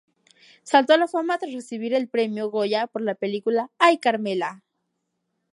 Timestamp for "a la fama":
0.93-1.37